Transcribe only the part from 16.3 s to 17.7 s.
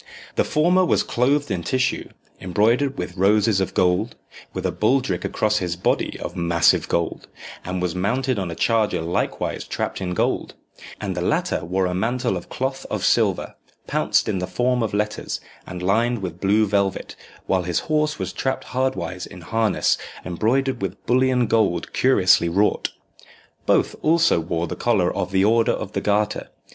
blue velvet, while